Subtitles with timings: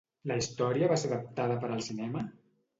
[0.29, 2.29] La història va ser adaptada per al cinema?